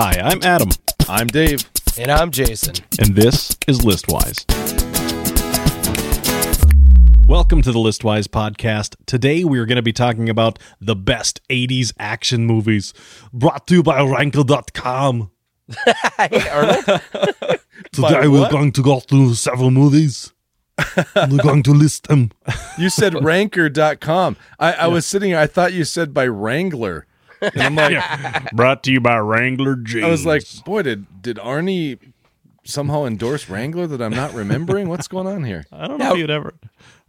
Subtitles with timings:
[0.00, 0.68] Hi, I'm Adam,
[1.08, 1.68] I'm Dave.
[1.98, 2.76] And I'm Jason.
[3.00, 4.46] and this is Listwise.
[7.26, 8.94] Welcome to the Listwise podcast.
[9.06, 12.94] Today we are going to be talking about the best 80s action movies
[13.32, 13.96] brought to you by.
[16.16, 16.84] Hey, Arnold.
[17.92, 20.32] Today we're going to go through several movies.
[21.16, 22.30] we're going to list them.
[22.78, 24.36] You said ranker.com.
[24.60, 27.07] I, I was sitting here, I thought you said by Wrangler.
[27.40, 30.04] And I'm like, Brought to you by Wrangler Jeans.
[30.04, 31.98] I was like, boy, did, did Arnie
[32.64, 34.88] somehow endorse Wrangler that I'm not remembering?
[34.88, 35.64] What's going on here?
[35.72, 36.54] I don't know Now- if you'd ever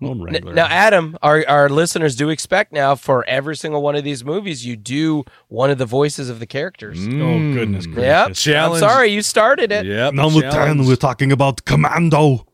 [0.02, 0.54] own Wrangler.
[0.54, 4.66] now, Adam, our, our listeners do expect now for every single one of these movies,
[4.66, 7.00] you do one of the voices of the characters.
[7.06, 7.94] oh, goodness mm.
[7.94, 8.48] gracious.
[8.48, 8.72] Yep.
[8.72, 9.86] I'm sorry, you started it.
[9.86, 10.14] Yep.
[10.14, 10.80] Number challenge.
[10.80, 12.46] 10, we're talking about Commando.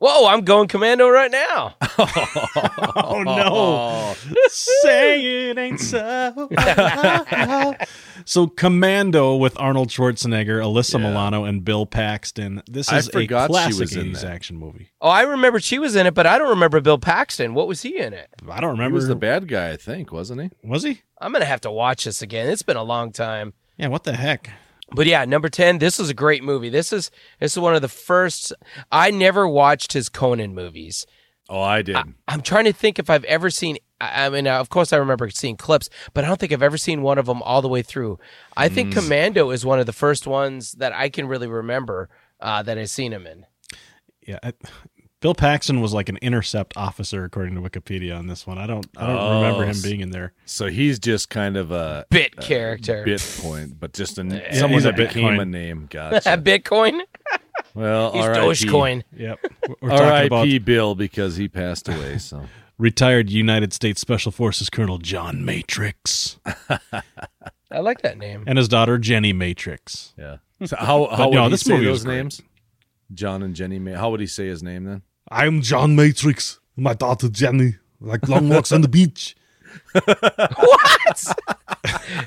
[0.00, 1.74] Whoa, I'm going commando right now.
[2.92, 4.14] Oh, oh, no.
[4.48, 6.48] Say it ain't so.
[8.24, 11.08] so, Commando with Arnold Schwarzenegger, Alyssa Yeah.
[11.08, 12.62] Milano, and Bill Paxton.
[12.68, 14.30] This I is a forgot she classic was in 80s that.
[14.32, 14.90] action movie.
[15.00, 17.54] Oh, I remember she was in it, but I don't remember Bill Paxton.
[17.54, 18.28] What was he in it?
[18.48, 18.94] I don't He remember.
[18.96, 20.50] was the bad guy, I think, wasn't he?
[20.68, 21.02] Was he?
[21.20, 22.48] I'm going to have to watch this again.
[22.48, 23.52] It's been a long time.
[23.76, 24.50] Yeah, what the heck?
[24.92, 26.68] But yeah, number 10, this is a great movie.
[26.68, 28.52] This is this is one of the first
[28.90, 31.06] I never watched his Conan movies.
[31.48, 31.96] Oh, I did.
[32.28, 33.78] I'm trying to think if I've ever seen.
[34.00, 36.62] I I mean, uh, of course, I remember seeing clips, but I don't think I've
[36.62, 38.18] ever seen one of them all the way through.
[38.56, 42.08] I think Commando is one of the first ones that I can really remember
[42.40, 43.46] uh, that I've seen him in.
[44.26, 44.38] Yeah.
[44.42, 44.52] I,
[45.20, 48.56] Bill Paxton was like an intercept officer, according to Wikipedia on this one.
[48.56, 50.32] I don't, I don't Oh, remember him oh, being in there.
[50.46, 53.04] so he's just kind of a Bit character.
[53.04, 55.42] bit point, but just a, Yeah, someone he's a that became Bitcoin.
[55.42, 55.86] a name.
[55.90, 56.38] Gotcha.
[56.38, 57.00] Bitcoin.
[57.74, 58.40] well, He's R.I.P.
[58.40, 59.02] Dogecoin.
[59.14, 59.38] Yep.
[59.82, 60.58] We're talking about R.I.P.
[60.60, 62.16] Bill because he passed away.
[62.16, 62.46] So
[62.78, 66.38] retired United States Special Forces Colonel John Matrix
[67.70, 68.44] I like that name.
[68.46, 70.14] and his daughter Jenny Matrix.
[70.18, 70.38] yeah.
[70.64, 72.16] So how how But would no, he this say movie those great.
[72.16, 72.42] names?
[73.12, 73.78] John and Jenny.
[73.78, 75.02] Ma- How would he say his name then?
[75.30, 76.58] I'm John Matrix.
[76.76, 77.76] My daughter Jenny.
[78.00, 79.36] Like long walks on the beach.
[79.92, 81.34] what?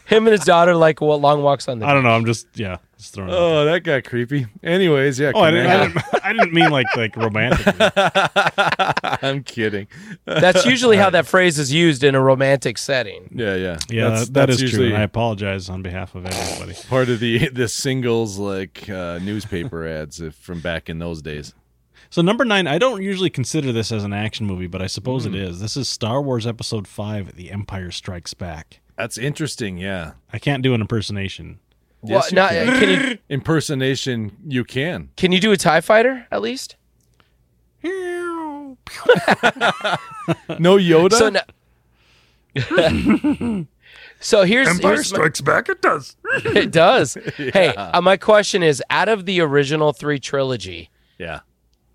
[0.06, 1.86] Him and his daughter like what long walks on the.
[1.86, 2.12] I don't know.
[2.12, 3.30] I'm just yeah, just throwing.
[3.30, 3.40] it out.
[3.40, 4.46] Oh, that got creepy.
[4.63, 5.31] Anyways, yeah.
[5.36, 6.03] Oh, I didn't, I didn't.
[6.24, 7.75] I didn't mean like like romantic.
[9.24, 9.88] I'm kidding.
[10.25, 13.30] That's usually how that phrase is used in a romantic setting.
[13.36, 14.86] Yeah, yeah, Yeah, That's- that, that that's is true.
[14.88, 16.78] And I apologize on behalf of everybody.
[16.88, 21.53] part of the the singles like uh, newspaper ads if, from back in those days.
[22.13, 25.25] So number nine, I don't usually consider this as an action movie, but I suppose
[25.25, 25.34] Hmm.
[25.34, 25.59] it is.
[25.59, 28.81] This is Star Wars Episode Five: The Empire Strikes Back.
[28.96, 29.79] That's interesting.
[29.79, 31.57] Yeah, I can't do an impersonation.
[32.01, 32.79] Well, Yes, you now, can.
[32.79, 34.38] can you impersonation.
[34.47, 35.09] You can.
[35.18, 36.75] can you do a Tie Fighter at least?
[37.84, 38.78] No
[40.78, 41.13] Yoda.
[41.13, 41.41] So now,
[44.19, 45.68] so here's, here's my- Back.
[45.68, 46.16] It does.
[46.45, 47.16] it does.
[47.38, 51.40] Hey, uh, my question is: out of the original three trilogy, yeah.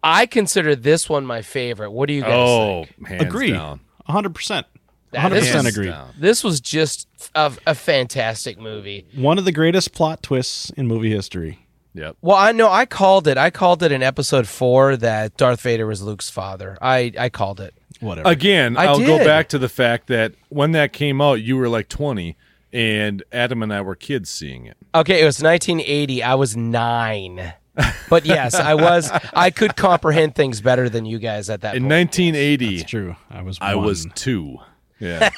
[0.09, 1.91] I consider this one my favorite.
[1.91, 3.09] What do you guys Oh, think?
[3.09, 3.51] hands Agree.
[3.53, 3.81] down.
[4.07, 4.67] hundred percent.
[5.13, 5.87] 100% agree.
[5.87, 6.11] down.
[6.19, 9.07] This was just a, a fantastic movie.
[9.15, 11.67] One of the greatest plot twists in movie history.
[11.95, 12.17] Yep.
[12.21, 13.39] Well, I know I called it.
[13.39, 16.77] I called it in episode four that Darth Vader was Luke's father.
[16.83, 17.75] I I called it.
[18.01, 18.29] Whatever.
[18.29, 21.69] Again, I I'll go back to the fact that when that came out, you were
[21.71, 22.37] like 20,
[22.73, 24.77] and Adam and I were kids seeing it.
[24.95, 26.23] Okay, it was 1980.
[26.23, 27.55] I was nine.
[28.09, 29.11] But yes, I was.
[29.35, 31.93] I could comprehend things better than you guys at that In point.
[32.17, 33.17] 1980, it's true.
[33.31, 33.59] I was.
[33.61, 34.57] I was two.
[34.99, 35.31] Yeah,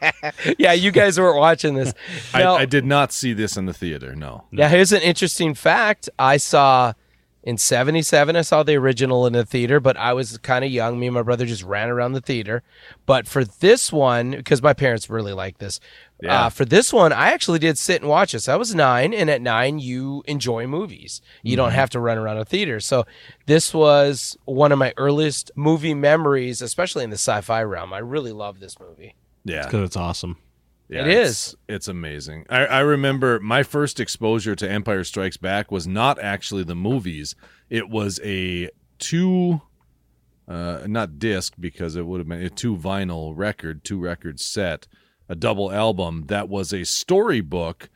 [0.58, 1.94] yeah, you guys weren't watching this.
[2.34, 4.16] I, Now, I did not see this in the theater.
[4.16, 4.44] No.
[4.50, 6.08] Now, here's an interesting fact.
[6.18, 6.94] I saw
[7.44, 10.98] in 77, I saw the original in the theater, but I was kind of young.
[10.98, 12.62] Me and my brother just ran around the theater.
[13.06, 15.78] But for this one, because my parents really like this,
[16.20, 16.46] Yeah.
[16.46, 18.48] uh, for this one, I actually did sit and watch this.
[18.48, 21.20] I was nine, and at nine, you enjoy movies.
[21.44, 22.80] You don't have to run around a theater.
[22.80, 23.06] So
[23.46, 27.92] this was one of my earliest movie memories, especially in the sci fi realm.
[27.92, 29.14] I really love this movie.
[29.44, 30.36] Yeah, because it's awesome.
[30.88, 32.46] Yeah, It it's- It's amazing.
[32.50, 37.36] I, I remember my first exposure to Empire Strikes Back was not actually the movies.
[37.70, 39.60] It was a two,
[40.48, 44.88] uh, not disc because it would have been a two vinyl record, two record set,
[45.28, 47.88] a double album that was a storybook.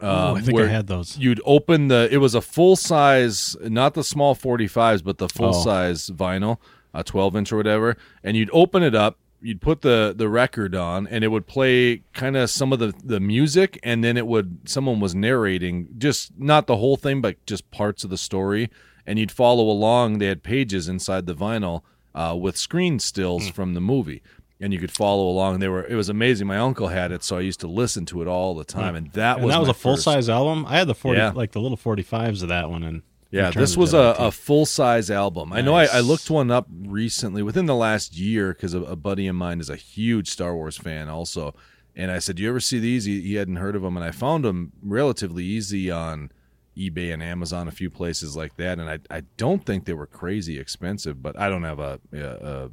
[0.00, 1.18] oh, um, I think where I had those.
[1.18, 2.08] You'd open the.
[2.10, 5.64] It was a full size, not the small forty fives, but the full Oh.
[5.64, 6.58] size vinyl,
[6.94, 7.96] a twelve inch or whatever.
[8.24, 9.18] And you'd open it up.
[9.42, 12.92] You'd put the the record on, and it would play kind of some of the
[13.02, 17.44] the music, and then it would someone was narrating just not the whole thing, but
[17.46, 18.68] just parts of the story,
[19.06, 20.18] and you'd follow along.
[20.18, 21.82] They had pages inside the vinyl
[22.14, 24.22] uh, with screen stills from the movie.
[24.60, 25.60] And you could follow along.
[25.60, 26.46] They were it was amazing.
[26.46, 29.10] My uncle had it, so I used to listen to it all the time, and
[29.12, 30.66] that and was that was a full first- size album.
[30.66, 31.32] I had the forty, Yeah.
[31.34, 34.66] like the little forty fives of that one, and Yeah, this was a, a full
[34.66, 35.52] size album.
[35.52, 38.96] I know I, I looked one up recently within the last year because a, a
[38.96, 41.54] buddy of mine is a huge Star Wars fan also.
[41.96, 44.04] And I said, "Do you ever see these?" He, he hadn't heard of them, and
[44.04, 46.30] I found them relatively easy on
[46.76, 48.78] eBay and Amazon, a few places like that.
[48.78, 52.18] And I I don't think they were crazy expensive, but I don't have a, a,
[52.18, 52.70] a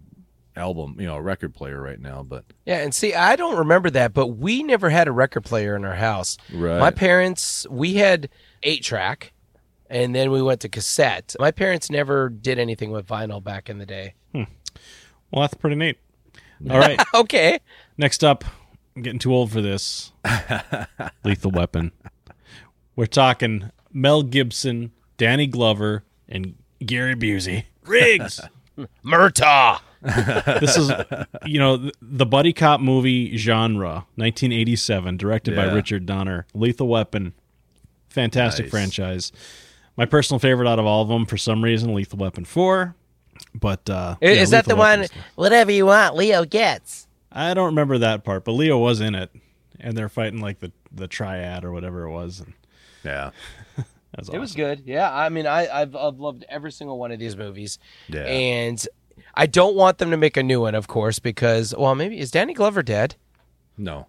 [0.58, 2.24] album, you know, a record player right now.
[2.24, 5.76] But Yeah, and see, I don't remember that, but we never had a record player
[5.76, 6.38] in our house.
[6.54, 6.80] Right.
[6.80, 8.30] My parents, we had
[8.64, 9.34] eight track,
[9.90, 11.36] and then we went to cassette.
[11.40, 14.16] My parents never did anything with vinyl back in the day.
[14.34, 14.44] Hmm.
[15.32, 15.98] well, that's pretty neat.
[16.70, 17.60] All right, Okay.
[17.98, 18.44] next up,
[18.96, 20.12] I'm getting too old for this.
[21.24, 21.92] Lethal Weapon.
[22.96, 27.66] We're talking Mel Gibson, Danny Glover, and Gary Busey.
[27.86, 28.42] Riggs.
[29.06, 29.80] Murtaugh.
[30.60, 30.92] this is
[31.46, 37.34] you know the buddy cop movie genre 1987 directed by richard donner lethal weapon
[38.10, 38.72] fantastic Nice.
[38.72, 39.32] franchise
[39.96, 42.96] my personal favorite out of all of them for some reason lethal weapon 4
[43.56, 45.00] but uh Is, yeah, is that the Lethal one?
[45.02, 47.08] Weapon's- Whatever you want, Leo Getz.
[47.32, 49.32] i don't remember that part but leo was in it
[49.80, 52.54] and they're fighting like the the triad or whatever it was and
[53.04, 53.30] yeah,
[53.78, 53.86] that
[54.18, 54.84] was It was good.
[54.86, 57.78] Yeah, I mean, I, I've, I've loved every single one of these movies.
[58.10, 58.24] Yeah.
[58.24, 58.86] And
[59.38, 62.32] I don't want them to make a new one, of course, because, well, maybe, is
[62.32, 63.16] Danny Glover dead?
[63.78, 64.08] no,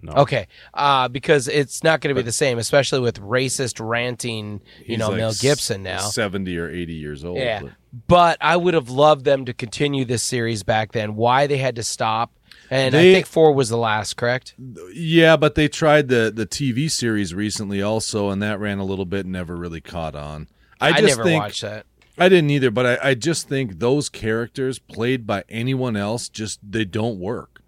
[0.00, 4.62] no Okay, uh, because it's not going to be the same, especially with racist ranting,
[4.78, 5.98] you He's know, like Mel Gibson now.
[5.98, 7.36] seventy or eighty years old.
[7.36, 7.72] Yeah, but-
[8.06, 11.16] but I would have loved them to continue this series back then.
[11.16, 12.32] Why they had to stop,
[12.70, 14.54] and I think four was the last, correct?
[14.94, 19.04] Yeah, but they tried the the TV series recently also, and that ran a little
[19.06, 20.48] bit and never really caught on.
[20.80, 21.84] I, I, just never think watched that.
[22.20, 26.60] I didn't either, but I, I just think those characters played by anyone else just
[26.62, 27.62] they don't work.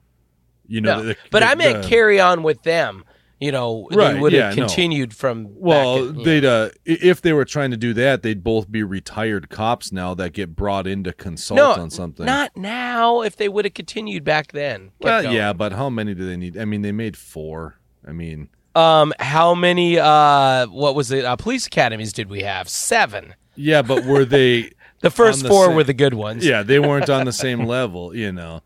[0.69, 3.04] You know, No, the- but the- I meant carry on with them.
[3.40, 4.69] You know, Right, they would have yeah, no.
[4.69, 5.49] continued from.
[5.58, 6.66] Well, they'd know.
[6.66, 10.32] uh, if they were trying to do that, they'd both be retired cops now that
[10.32, 12.25] get brought in to consult no, on something.
[12.25, 13.22] not now.
[13.22, 14.93] If they would have continued back then.
[15.00, 15.34] Well, going.
[15.34, 16.56] yeah, but how many do they need?
[16.56, 17.81] I mean, they made four.
[18.06, 19.99] I mean, Um, how many?
[19.99, 21.25] Uh, what was it?
[21.25, 22.69] Uh, police academies did we have?
[22.69, 23.34] Seven.
[23.54, 24.72] Yeah, but were they?
[25.02, 26.46] The first the four same- were the good ones.
[26.46, 28.62] yeah, they weren't on the same level, you know.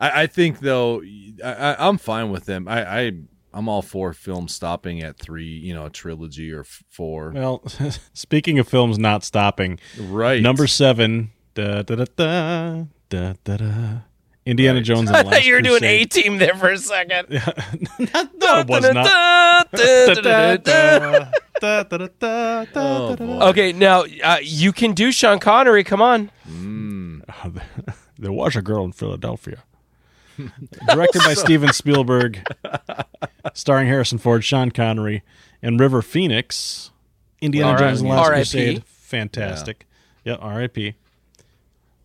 [0.00, 1.00] I, I think though,
[1.44, 2.66] I, I, I'm fine with them.
[2.66, 3.12] I, I
[3.54, 7.30] I'm all for films stopping at three, you know, a trilogy or f- four.
[7.30, 7.62] well
[8.14, 10.42] speaking of films not stopping Right.
[10.42, 13.98] number seven da, da, da, da, da, da, da.
[14.46, 14.84] Indiana Right.
[14.84, 17.26] jones and I the thought Last you were doing A team there for a second.
[17.30, 19.68] no, it was not.
[21.58, 23.16] Oh, da, da.
[23.16, 23.40] boy.
[23.48, 25.84] Okay, now uh, you can do Sean Connery.
[25.84, 26.30] Come on.
[26.48, 27.22] Mm.
[28.18, 29.62] there was a girl in Philadelphia.
[30.88, 32.46] Directed by Steven Spielberg,
[33.54, 35.22] starring Harrison Ford, Sean Connery,
[35.62, 36.90] and River Phoenix.
[37.40, 38.40] Indiana R- Jones and the Last R.I.P..
[38.42, 38.84] Crusade.
[38.84, 39.86] Fantastic.
[40.24, 40.94] Yeah, R.I.P.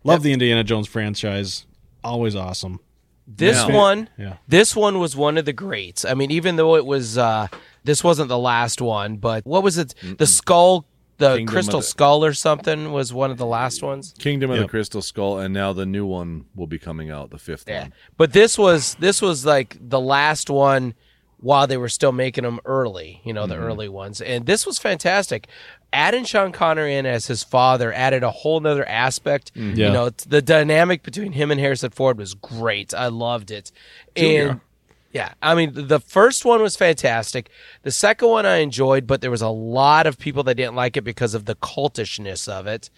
[0.05, 1.65] Love the Indiana Jones franchise.
[2.03, 2.79] Always awesome.
[3.27, 3.75] This Yeah.
[3.75, 4.33] one, Yeah.
[4.47, 6.03] this one was one of the greats.
[6.03, 7.47] I mean, even though it was, uh,
[7.83, 9.93] this wasn't the last one, but what was it?
[10.17, 10.85] The skull,
[11.17, 14.13] the Kingdom crystal the- skull or something was one of the last ones.
[14.17, 14.65] Kingdom of Yep.
[14.65, 17.83] the Crystal Skull, and now the new one will be coming out, the fifth Yeah,
[17.83, 17.93] one.
[18.17, 20.95] but this was this was like the last one
[21.39, 23.21] while they were still making them early.
[23.23, 25.47] You know, the early ones, and this was fantastic.
[25.93, 29.51] Adding Sean Connery in as his father added a whole nother aspect.
[29.55, 29.87] Yeah.
[29.87, 32.93] You know, the dynamic between him and Harrison Ford was great.
[32.93, 33.71] I loved it.
[34.15, 34.61] And
[35.11, 37.49] yeah, I mean, the first one was fantastic.
[37.83, 40.95] The second one I enjoyed, but there was a lot of people that didn't like
[40.95, 42.89] it because of the cultishness of it.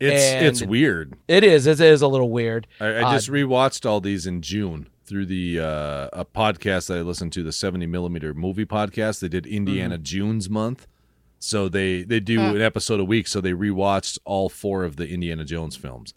[0.00, 1.14] It's And- it's weird.
[1.28, 1.66] It is.
[1.68, 2.66] It is a little weird.
[2.80, 6.98] I, I Uh, just rewatched all these in June through the uh, a podcast that
[6.98, 9.20] I listened to, the seventy millimeter movie podcast.
[9.20, 10.02] They did Indiana Mm-hmm.
[10.04, 10.86] Jones month,
[11.40, 13.26] so they they do an episode a week.
[13.26, 16.14] So they rewatched all four of the Indiana Jones films,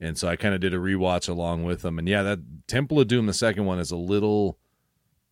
[0.00, 1.98] and so I kind of did a rewatch along with them.
[1.98, 4.58] And yeah, that Temple of Doom, the second one, is a little.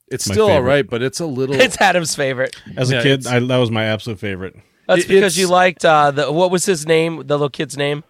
[0.09, 0.69] It's My still all favorite.
[0.69, 1.55] right, but it's a little.
[1.55, 2.55] It's Adam's favorite.
[2.77, 4.55] As a Yeah, kid, I, that was my absolute favorite.
[4.87, 7.17] That's It- because it's- you liked uh, the what was his name?
[7.19, 8.05] The little kid's name?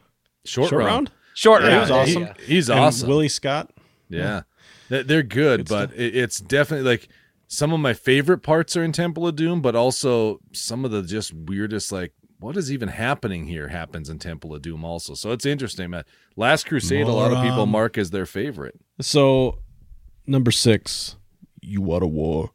[0.45, 0.91] short, Short round.
[0.91, 1.11] round?
[1.35, 1.77] Short Yeah, round.
[1.77, 2.23] he was awesome.
[2.23, 2.35] Yeah.
[2.47, 3.09] He's And awesome.
[3.09, 3.71] Willie Scott.
[4.09, 4.43] Yeah,
[4.89, 7.09] They- they're good, but it, it's definitely like
[7.53, 11.03] some of my favorite parts are in Temple of Doom, but also some of the
[11.03, 15.13] just weirdest, like what is even happening here, happens in Temple of Doom also.
[15.13, 16.05] So it's interesting, man.
[16.35, 17.69] Last Crusade, a lot of people Moron.
[17.69, 18.81] mark as their favorite.
[19.03, 19.59] So,
[20.27, 21.17] number six,
[21.61, 22.53] you want a war.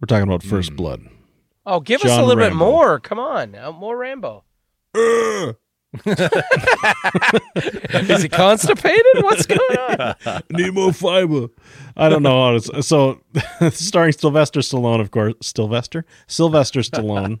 [0.00, 0.76] We're talking about First Hmm.
[0.76, 1.00] Blood.
[1.66, 3.00] Oh, give us a John little bit more.
[3.00, 4.44] Come on, uh, more Rambo.
[8.10, 9.22] Is he constipated?
[9.22, 10.42] What's going on?
[10.50, 11.48] Need more fiber.
[11.96, 12.82] I don't know how to.
[12.82, 13.20] So,
[13.70, 15.34] starring Sylvester Stallone, of course.
[15.42, 16.04] Sylvester?
[16.26, 17.40] Sylvester Stallone,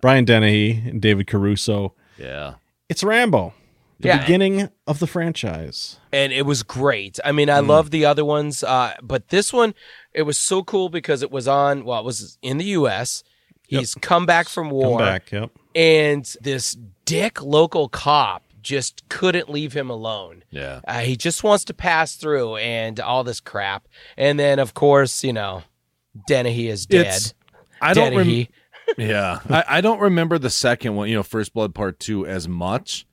[0.00, 1.94] Brian Dennehy, and David Caruso.
[2.18, 2.54] Yeah.
[2.88, 3.54] It's Rambo,
[4.00, 4.18] the Yeah.
[4.20, 5.98] beginning of the franchise.
[6.12, 7.18] and it was great.
[7.24, 9.74] I mean, I love the other ones, uh, but this one,
[10.12, 11.84] it was so cool because it was on.
[11.84, 13.24] Well, it was in the U.S.
[13.66, 15.32] He's come back from war, Come back.
[15.32, 15.50] Yep.
[15.74, 20.42] And this dick local cop just couldn't leave him alone.
[20.50, 20.80] Yeah.
[20.88, 23.86] Uh, he just wants to pass through and all this crap.
[24.16, 25.62] And then, of course, you know,
[26.26, 27.06] Dennehy is dead.
[27.06, 27.34] It's
[27.80, 28.50] I don't rem- Dennehy.
[28.98, 31.08] Yeah, I, I don't remember the second one.
[31.08, 33.06] You know, First Blood Part Two as much.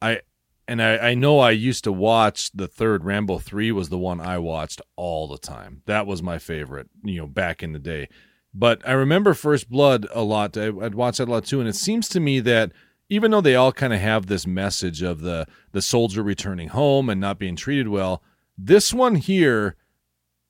[0.00, 0.22] I
[0.66, 4.18] and I, I know I used to watch the third Rambo three was the one
[4.18, 5.82] I watched all the time.
[5.84, 6.88] That was my favorite.
[7.04, 8.08] You know, back in the day.
[8.52, 10.56] But I remember First Blood a lot.
[10.56, 12.72] I, I'd watch that a lot too, and it seems to me that
[13.08, 17.08] even though they all kind of have this message of the the soldier returning home
[17.08, 18.22] and not being treated well,
[18.58, 19.76] this one here,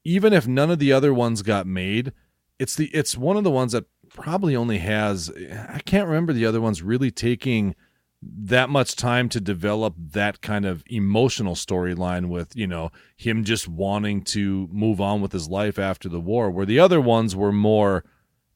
[0.05, 2.13] even if none of the other ones got made,
[2.59, 5.31] it's the it's one of the ones that probably only has
[5.69, 7.75] I can't remember the other ones really taking
[8.23, 13.67] that much time to develop that kind of emotional storyline with you know him just
[13.67, 17.53] wanting to move on with his life after the war where the other ones were
[17.53, 18.05] more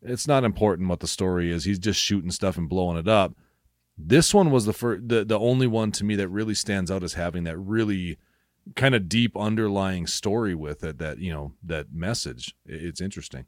[0.04, 3.35] it's not important what the story is he's just shooting stuff and blowing it up.
[3.97, 7.02] This one was the first the, the only one to me that really stands out
[7.02, 8.18] as having that really
[8.76, 12.54] kind of deep underlying story with it that you know that message.
[12.66, 13.47] It's interesting.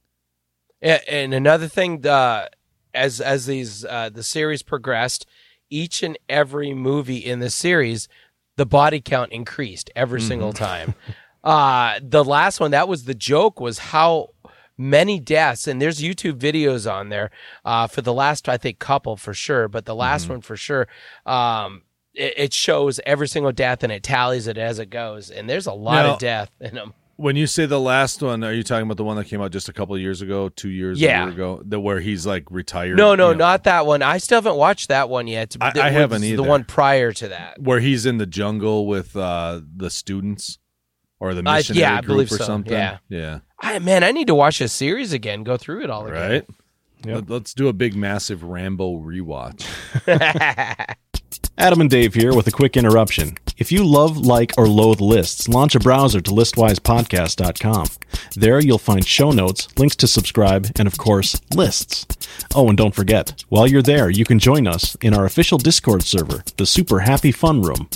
[0.83, 2.49] And another thing, uh,
[2.95, 5.27] as as these uh, the series progressed,
[5.71, 8.09] each and every movie in the series,
[8.57, 10.95] the body count increased every single time.
[11.45, 14.31] Uh, the last one, that was the joke, was how
[14.77, 17.31] many deaths, and there's YouTube videos on there
[17.65, 20.89] uh, for the last, I think, couple for sure, but the last one for sure.
[21.25, 21.83] Um,
[22.15, 25.69] it, it shows every single death and it tallies it as it goes, and there's
[25.69, 26.95] a lot Now- of death in them.
[27.19, 29.51] When you say the last one, are you talking about the one that came out
[29.51, 31.29] just a couple of years ago, two years Yeah.
[31.31, 32.99] ago, the where he's like retired?
[32.99, 34.03] No, no, you know, not that one.
[34.03, 35.57] I still haven't watched that one yet.
[35.59, 36.37] I- It I haven't either.
[36.37, 37.61] The one prior to that.
[37.63, 40.59] where he's in the jungle with uh, the students
[41.19, 42.73] or the Uh, missionary yeah, I group believe or so, something.
[42.75, 42.99] yeah.
[43.09, 45.43] yeah, I man, I need to watch this series again.
[45.43, 46.21] Go through it all again.
[46.31, 46.47] right.
[47.07, 47.25] Yep.
[47.31, 49.65] Let, us do a big, massive Rambo rewatch.
[51.59, 53.39] Adam and Dave here with a quick interruption.
[53.57, 57.87] If you love, like, or loathe lists, launch a browser to listwisepodcast.com.
[58.35, 62.07] There you'll find show notes, links to subscribe, and of course, lists.
[62.55, 66.03] Oh, and don't forget, while you're there, you can join us in our official Discord
[66.03, 67.89] server, the Super Happy Fun Room.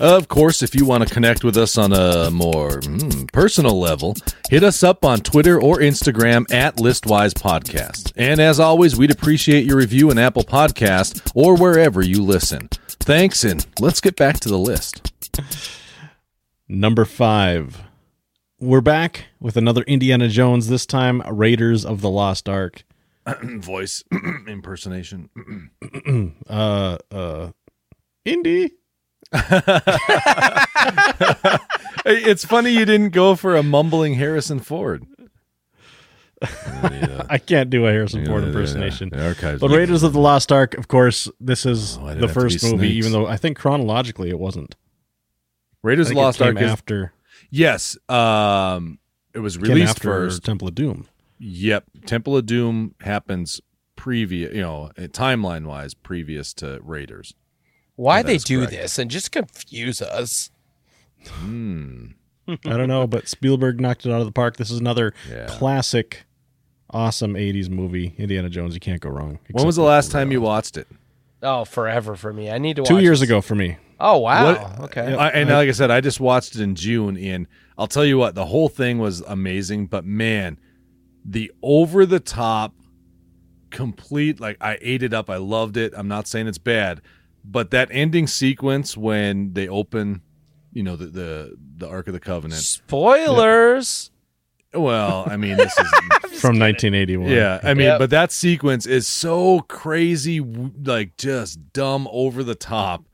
[0.00, 4.16] Of course, if you want to connect with us on a more mm, personal level,
[4.50, 8.12] hit us up on Twitter or Instagram at Listwise Podcast.
[8.16, 12.68] And as always, we'd appreciate your review in Apple Podcast or wherever you listen.
[12.88, 15.12] Thanks, and let's get back to the list.
[16.68, 17.82] Number five.
[18.60, 22.84] We're back with another Indiana Jones, this time Raiders of the Lost Ark.
[23.42, 24.02] Voice
[24.48, 25.30] impersonation.
[26.48, 27.50] Uh, uh,
[28.24, 28.72] Indy?
[32.06, 35.04] It's funny you didn't go for a mumbling Harrison Ford.
[36.42, 39.08] I can't do a Harrison Ford impersonation.
[39.10, 39.60] The archives.
[39.60, 42.94] But Raiders of the Lost Ark, of course, this is Oh, the first movie, snakes.
[43.06, 44.76] even though I think chronologically it wasn't.
[45.82, 46.60] Raiders of the Lost Ark.
[46.60, 47.12] Is, after
[47.50, 48.98] yes, um,
[49.34, 50.44] it was came released after first.
[50.44, 51.06] Temple of Doom.
[51.38, 53.60] Yep, Temple of Doom happens
[53.96, 57.34] previous, you know, timeline wise, previous to Raiders.
[57.96, 58.72] Why they do correct.
[58.72, 60.50] this and just confuse us?
[61.28, 62.06] Hmm.
[62.48, 64.56] I don't know, but Spielberg knocked it out of the park.
[64.56, 65.46] This is another Yeah.
[65.48, 66.24] classic,
[66.90, 68.14] awesome '80s movie.
[68.18, 68.74] Indiana Jones.
[68.74, 69.38] You can't go wrong.
[69.52, 70.86] When was the last time you watched it?
[71.42, 72.50] Oh, forever for me.
[72.50, 73.28] I need to watch Two years this.
[73.28, 73.76] ago for me.
[74.00, 74.52] Oh wow.
[74.76, 75.14] What- okay.
[75.14, 77.46] I, and like I said, I just watched it in June, and
[77.78, 79.86] I'll tell you what, the whole thing was amazing.
[79.86, 80.58] But man,
[81.24, 82.74] the over the top,
[83.70, 85.30] complete like I ate it up.
[85.30, 85.92] I loved it.
[85.96, 87.00] I'm not saying it's bad,
[87.44, 90.22] but that ending sequence when they open,
[90.72, 92.60] you know, the the, the Ark of the Covenant.
[92.62, 94.10] Spoilers.
[94.72, 95.86] Well, I mean, this is
[96.40, 97.30] From 1981.
[97.30, 97.98] Yeah, I mean, Yep.
[98.00, 103.04] but that sequence is so crazy, like just dumb over the top,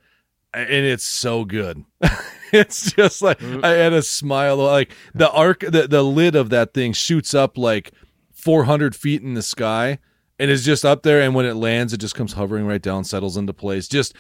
[0.55, 1.85] and it's so good.
[2.53, 3.63] it's just like Mm.
[3.63, 4.57] I had a smile.
[4.57, 7.93] Like the arc, the the lid of that thing shoots up like
[8.33, 9.99] 400 feet in the sky.
[10.41, 13.05] And is just up there, and when it lands, it just comes hovering right down,
[13.05, 13.87] settles into place.
[13.87, 14.15] Just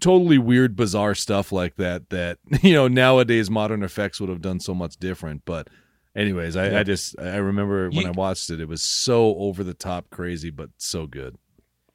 [0.00, 2.10] totally weird, bizarre stuff like that.
[2.10, 5.42] That you know nowadays modern effects would have done so much different.
[5.44, 5.68] But
[6.16, 9.62] anyways, I, I just I remember when You- I watched it, it was so over
[9.62, 11.36] the top crazy, but so good.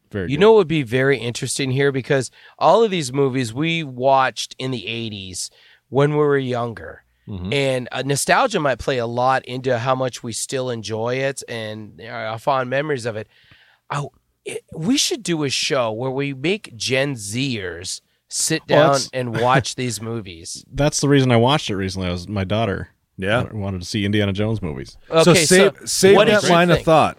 [0.10, 0.42] Very You good.
[0.42, 4.72] know what would be very interesting here because all of these movies we watched in
[4.72, 5.50] the 80s
[5.90, 7.04] when we were younger.
[7.28, 7.52] Mm-hmm.
[7.52, 12.00] And uh, nostalgia might play a lot into how much we still enjoy it and
[12.02, 13.28] our fond memories of it.
[13.90, 14.06] I,
[14.44, 14.64] it.
[14.74, 19.76] We should do a show where we make Gen Zers sit down that's- and watch
[19.76, 20.66] these movies.
[20.72, 22.08] That's the reason I watched it recently.
[22.08, 22.90] I was my daughter.
[23.18, 23.44] Yeah.
[23.54, 24.98] wanted to see Indiana Jones movies.
[25.08, 27.18] so Okay, save save what that did you line of thought.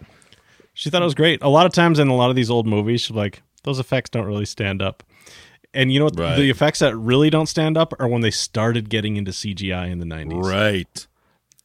[0.74, 1.42] She thought it was great.
[1.42, 4.10] A lot of times in a lot of these old movies, she's like, those effects
[4.10, 5.02] don't really stand up.
[5.72, 6.18] And you know what?
[6.18, 6.36] Right.
[6.36, 9.98] The effects that really don't stand up are when they started getting into CGI in
[9.98, 10.42] the 90s.
[10.42, 11.06] Right.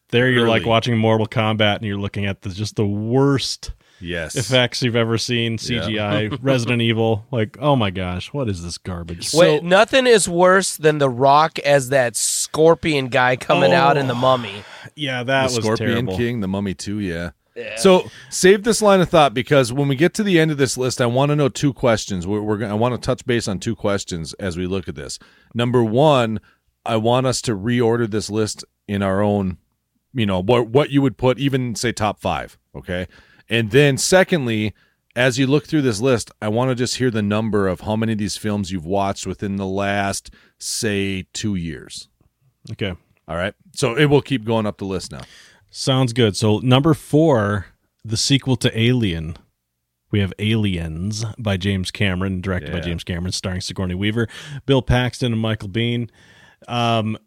[0.09, 4.35] There you're like watching Mortal Kombat and you're looking at the, just the worst Yes.
[4.35, 5.57] effects you've ever seen.
[5.57, 7.25] CGI, Resident Evil.
[7.31, 9.33] Like, oh my gosh, what is this garbage?
[9.33, 14.13] Wait, nothing is worse than The Rock as that scorpion guy coming out in The
[14.13, 14.17] oh.
[14.17, 14.63] Mummy.
[14.95, 16.17] Yeah, that the was Scorpion terrible.
[16.17, 16.99] King, the Mummy too.
[16.99, 17.31] Yeah.
[17.77, 20.77] So save this line of thought because when we get to the end of this
[20.77, 22.25] list, I want to know two questions.
[22.25, 24.95] We're, we're gonna, I want to touch base on two questions as we look at
[24.95, 25.19] this.
[25.53, 26.39] Number one,
[26.85, 29.57] I want us to reorder this list in our own,
[30.13, 33.07] you know, what what you would put even say top five, okay?
[33.51, 34.73] And then secondly,
[35.15, 37.95] as you look through this list, I want to just hear the number of how
[37.95, 42.07] many of these films you've watched within the last say two years.
[42.71, 42.95] Okay.
[43.27, 45.21] All right, so it will keep going up the list now.
[45.69, 46.35] Sounds good.
[46.35, 47.67] So number four,
[48.03, 49.37] the sequel to Alien.
[50.11, 54.27] We have Aliens by James Cameron, directed by James Cameron, starring Sigourney Weaver,
[54.65, 56.09] Bill Paxton, and Michael Biehn.
[56.67, 57.17] Um,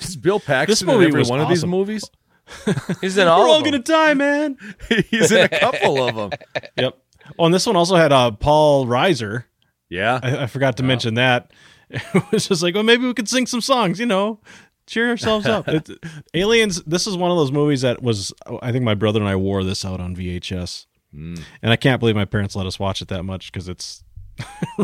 [0.00, 2.04] Is Bill Paxton movie in every one of these movies?
[3.00, 4.56] He's in all we're all gonna die, man.
[5.10, 6.30] He's in a couple of them.
[6.76, 6.98] yep.
[7.38, 9.44] Oh, and this one also had uh, Paul Reiser.
[9.88, 10.18] Yeah.
[10.22, 11.52] I, I forgot to mention that.
[11.90, 14.40] It was just like, well, maybe we could sing some songs, you know,
[14.86, 15.68] cheer ourselves up.
[15.68, 15.88] It,
[16.34, 16.82] Aliens.
[16.84, 18.32] This is one of those movies that was.
[18.62, 22.16] I think my brother and I wore this out on VHS, and I can't believe
[22.16, 24.02] my parents let us watch it that much because it's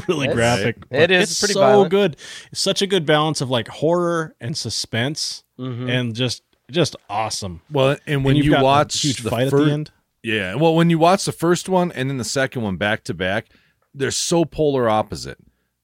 [0.07, 0.77] really It's- graphic.
[0.77, 1.91] it but it's pretty so violent.
[1.91, 2.17] good.
[2.53, 5.88] It's such a good balance of like horror and suspense, Mm-hmm.
[5.88, 7.63] and just just awesome.
[7.71, 9.90] Well, and when and you've a watch huge the fight fir- at the end.
[10.23, 10.55] yeah.
[10.55, 13.47] Well, when you watch the first one and then the second one back to back,
[13.95, 15.38] they're so polar opposite.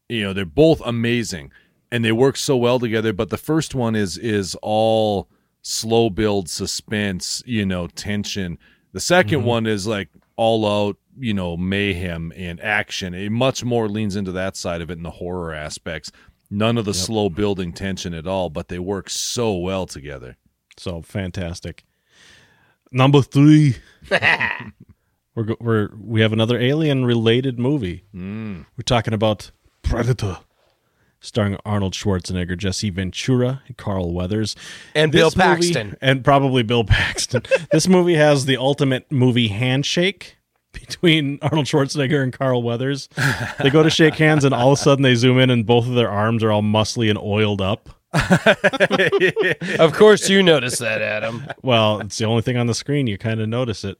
[0.08, 1.50] You know, they're both amazing
[1.90, 3.12] and they work so well together.
[3.12, 5.28] But the first one is is all
[5.62, 8.58] slow build, suspense, you know, tension.
[8.92, 9.44] The 2nd Mm-hmm.
[9.46, 13.14] one is like all out, you know, mayhem and action.
[13.14, 16.12] It much more leans into that side of it in the horror aspects.
[16.50, 20.36] None of the slow building tension at all, but they work so well together.
[20.76, 21.84] So fantastic.
[22.90, 23.76] Number three,
[25.34, 28.04] we're go- we're we have another alien related movie.
[28.14, 28.66] Mm.
[28.76, 29.50] We're talking about
[29.82, 30.38] Predator,
[31.20, 34.54] starring Arnold Schwarzenegger, Jesse Ventura, and Carl Weathers,
[34.94, 35.96] And Bill This movie- Paxton.
[36.00, 37.42] and probably Bill Paxton.
[37.72, 40.36] this movie has the ultimate movie handshake
[40.72, 43.08] between Arnold Schwarzenegger and Carl Weathers.
[43.60, 45.86] They go to shake hands, and all of a sudden they zoom in, and both
[45.86, 47.90] of their arms are all muscly and oiled up.
[49.78, 51.46] Of course, you notice that, Adam.
[51.62, 53.06] Well, it's the only thing on the screen.
[53.06, 53.98] You kind of notice it.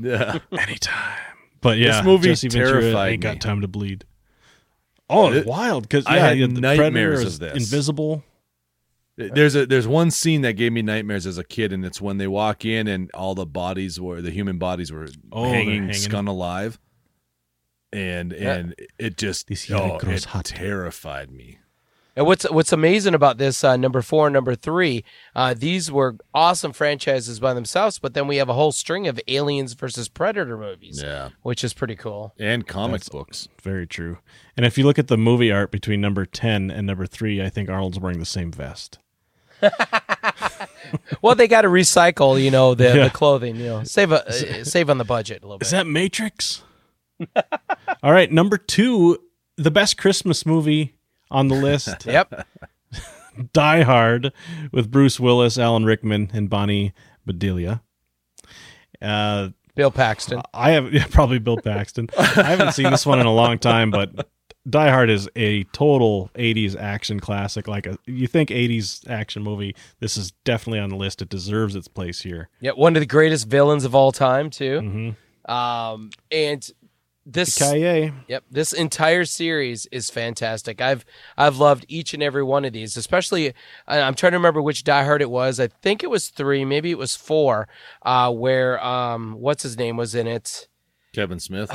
[0.00, 0.38] Yeah.
[0.52, 1.18] anytime.
[1.60, 3.30] But yeah, This movie Jesse Ventura terrified ain't me.
[3.32, 4.04] got time to bleed.
[5.08, 5.84] Oh, It- wild!
[5.84, 7.64] Because I yeah, had the nightmares Predator of this.
[7.64, 8.22] invisible.
[9.18, 12.18] There's a there's one scene that gave me nightmares as a kid, and it's when
[12.18, 15.82] they walk in and all the bodies were the human bodies were Oh, they're hanging,
[15.88, 15.94] hanging.
[15.94, 16.78] scun alive,
[17.92, 20.44] and and it just This oh, it hot.
[20.44, 21.58] terrified me.
[22.16, 26.16] And what's what's amazing about this uh, number four and number three, uh, these were
[26.32, 27.98] awesome franchises by themselves.
[27.98, 31.74] But then we have a whole string of Aliens versus Predator movies, Yeah, which is
[31.74, 32.32] pretty cool.
[32.38, 33.48] and comic That's- books.
[33.62, 34.18] Very true.
[34.56, 37.50] And if you look at the movie art between number ten and number three, I
[37.50, 38.98] think Arnold's wearing the same vest.
[41.20, 43.04] Well, they got to recycle, you know, the, Yeah.
[43.04, 45.66] the clothing, you know, save a, uh, save on the budget a little bit.
[45.66, 46.62] Is that Matrix?
[48.02, 49.18] All right, number two,
[49.56, 50.94] the best Christmas movie
[51.30, 52.46] on the list, Yep.
[53.52, 54.32] Die Hard,
[54.72, 56.94] with Bruce Willis, Alan Rickman, and Bonnie
[57.26, 57.82] Bedelia.
[59.02, 60.40] Uh, Bill Paxton.
[60.54, 62.08] I have yeah, probably Bill Paxton.
[62.16, 64.28] I haven't seen this one in a long time, but
[64.68, 67.68] Die Hard is a total '80s action classic.
[67.68, 71.20] Like a you think '80s action movie, this is definitely on the list.
[71.20, 72.48] It deserves its place here.
[72.60, 74.80] Yeah, one of the greatest villains of all time, too.
[74.80, 75.52] Mm-hmm.
[75.52, 76.68] Um, and
[77.26, 78.12] this Kaye.
[78.28, 80.80] Yep, this entire series is fantastic.
[80.80, 81.04] I've
[81.36, 83.52] I've loved each and every one of these, especially
[83.86, 85.58] I- I'm trying to remember which Die Hard it was.
[85.58, 87.68] I think it was three, maybe it was four,
[88.02, 90.68] uh, where um, what's his name was in it.
[91.14, 91.70] Kevin Smith.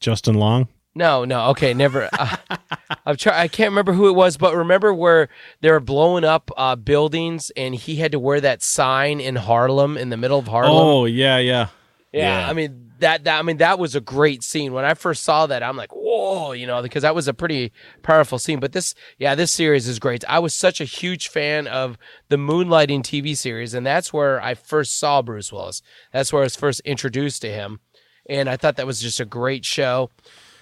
[0.00, 0.68] Justin Long.
[0.94, 2.08] No, no, okay, never.
[2.12, 2.36] Uh,
[3.06, 5.28] I'm try- I can't remember who it was, but remember where
[5.60, 9.96] they were blowing up uh, buildings, and he had to wear that sign in Harlem,
[9.96, 10.72] in the middle of Harlem.
[10.74, 11.68] Oh yeah, yeah.
[12.12, 12.50] yeah, yeah.
[12.50, 14.72] I mean that, that I mean that was a great scene.
[14.72, 17.72] When I first saw that, I'm like, whoa, you know, because that was a pretty
[18.02, 18.60] powerful scene.
[18.60, 20.24] But this, yeah, this series is great.
[20.28, 24.54] I was such a huge fan of the Moonlighting TV series, and that's where I
[24.54, 25.82] first saw Bruce Willis.
[26.12, 27.80] That's where I was first introduced to him,
[28.28, 30.10] and I thought that was just a great show.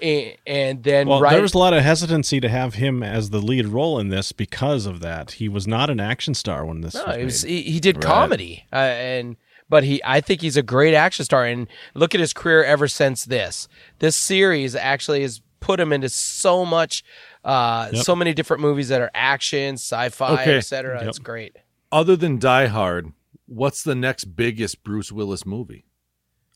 [0.02, 3.30] And, and then Well, right, there was a lot of hesitancy to have him as
[3.30, 5.32] the lead role in this because of that.
[5.32, 8.64] He was not an action star when this No, was was, he, he did comedy,
[8.72, 9.36] uh, and
[9.70, 11.46] but he, I think he's a great action star.
[11.46, 13.68] And look at his career ever since this.
[14.00, 17.02] This series actually has put him into so much,
[17.44, 18.04] uh, Yep.
[18.04, 20.56] so many different movies that are action, sci-fi, Okay.
[20.58, 20.98] etc.
[21.00, 21.08] Yep.
[21.08, 21.56] It's great.
[21.92, 23.12] Other than Die Hard,
[23.46, 25.86] what's the next biggest Bruce Willis movie?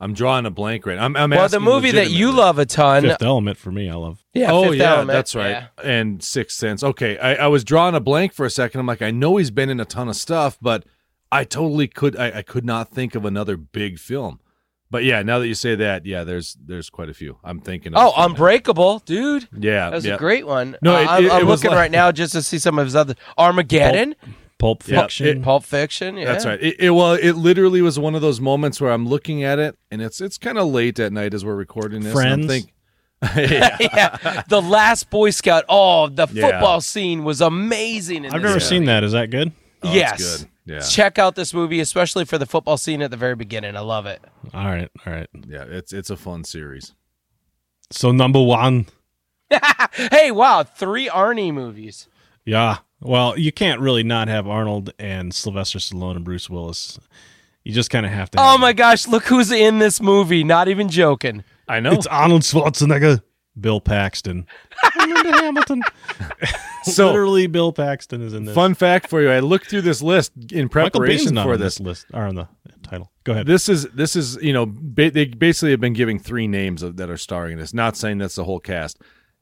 [0.00, 0.98] I'm drawing a blank right.
[0.98, 3.88] I'm, I'm Well, the movie that you love a ton, Fifth Element for me.
[3.88, 4.24] I love.
[4.34, 5.50] yeah, oh Fifth yeah, Element, that's right.
[5.50, 5.66] yeah.
[5.82, 6.82] And Sixth Sense.
[6.82, 8.80] Okay, I, I was drawing a blank for a second.
[8.80, 10.84] I'm like, I know he's been in a ton of stuff, but
[11.34, 12.16] I totally could.
[12.16, 14.40] I, I could not think of another big film.
[14.90, 17.38] But yeah, now that you say that, yeah, there's there's quite a few.
[17.42, 17.94] I'm thinking.
[17.94, 18.26] Of Oh, a few now.
[18.28, 19.48] Unbreakable, dude.
[19.58, 20.14] Yeah, That was yeah.
[20.14, 20.76] a great one.
[20.82, 22.86] No, Uh, I'm, it- I'm was looking like- right now just to see some of
[22.86, 24.14] his other Armageddon,
[24.58, 25.26] Pulp Yeah, Fiction.
[25.26, 26.16] it- Pulp Fiction.
[26.16, 26.26] Yeah.
[26.26, 26.62] That's right.
[26.62, 29.76] It, it well, it literally was one of those moments where I'm looking at it,
[29.90, 32.16] and it's it's kind of late at night as we're recording this.
[32.16, 32.46] and I'm Friends?
[32.46, 32.72] think-
[33.50, 33.76] yeah.
[33.80, 35.64] yeah, the last Boy Scout.
[35.68, 36.50] Oh, the Yeah.
[36.50, 38.26] football scene was amazing.
[38.26, 38.64] In I've this never movie.
[38.64, 39.02] seen that.
[39.02, 39.50] Is that good?
[39.82, 40.38] Oh, yes.
[40.38, 40.48] good.
[40.66, 43.76] Yeah, Check out this movie, especially for the football scene at the very beginning.
[43.76, 44.22] I love it.
[44.54, 45.28] All right, all right.
[45.46, 45.64] yeah.
[45.68, 46.94] It's it's a fun series.
[47.90, 48.86] So number one,
[50.10, 52.08] hey, wow, three Arnie movies.
[52.44, 52.78] yeah.
[53.00, 56.98] Well, you can't really not have Arnold and Sylvester Stallone and Bruce Willis.
[57.62, 58.40] You just kind of have to.
[58.40, 60.42] Oh have my gosh, look who's in this movie.
[60.42, 61.44] Not even joking.
[61.68, 61.92] I know.
[61.92, 63.22] It's Arnold Schwarzenegger,
[63.60, 64.46] Bill Paxton,
[64.98, 65.82] Linda Hamilton.
[66.84, 68.54] So- literally, Bill Paxton is in this.
[68.54, 71.76] Fun fact for you: I looked through this list in preparation not for on this.
[71.76, 72.46] this list or on the
[72.82, 73.10] title.
[73.24, 73.46] Go ahead.
[73.46, 76.98] This is this is you know ba- they basically have been giving three names of,
[76.98, 77.72] that are starring in this.
[77.72, 79.00] Not saying that's the whole cast.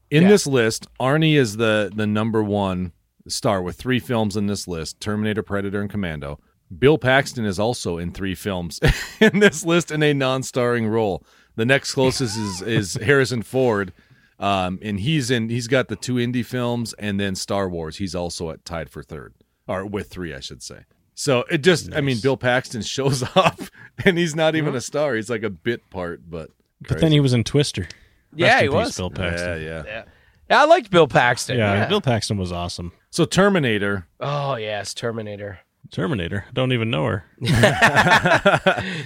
[0.09, 0.29] In Yeah.
[0.29, 2.93] this list, Arnie is the the number one
[3.27, 6.39] star with three films in this list: Terminator, Predator, and Commando.
[6.79, 8.79] Bill Paxton is also in three films
[9.21, 11.25] in this list in a non-starring role.
[11.57, 13.93] The next closest is is Harrison Ford,
[14.39, 17.97] um, and he's in he's got the two Indy films and then Star Wars.
[17.99, 19.35] He's also at tied for third
[19.69, 20.81] or with three, I should say.
[21.15, 23.61] So it just, I mean, Bill Paxton shows up
[24.05, 25.15] and he's not even a star.
[25.15, 26.51] He's like a bit part, but
[26.89, 27.87] but then he was in Twister.
[28.35, 28.97] Yeah, Rest he peace, was.
[28.97, 29.49] Bill Paxton.
[29.49, 29.83] yeah, yeah.
[29.87, 30.05] Yeah.
[30.51, 31.57] Yeah, I liked Bill Paxton.
[31.59, 31.87] Yeah, Yeah.
[31.89, 32.93] Bill Paxton was awesome.
[33.11, 35.61] So Terminator, Oh yes, Terminator.
[35.91, 36.47] Terminator.
[36.55, 37.25] Don't even know her.